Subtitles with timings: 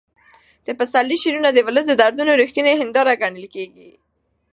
[0.65, 3.89] د پسرلي شعرونه د ولس د دردونو رښتینې هنداره ګڼل کېږي.